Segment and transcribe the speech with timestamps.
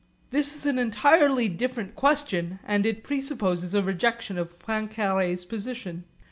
[0.31, 6.05] This is an entirely different question and it presupposes a rejection of Poincaré's position.